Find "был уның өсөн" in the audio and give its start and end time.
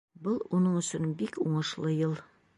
0.27-1.05